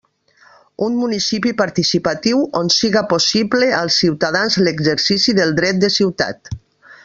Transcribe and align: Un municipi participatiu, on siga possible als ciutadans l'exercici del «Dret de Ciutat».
Un 0.85 0.95
municipi 1.01 1.51
participatiu, 1.59 2.39
on 2.61 2.73
siga 2.77 3.05
possible 3.13 3.69
als 3.83 3.99
ciutadans 4.05 4.59
l'exercici 4.69 5.39
del 5.43 5.55
«Dret 5.61 5.83
de 5.85 5.95
Ciutat». 6.01 6.55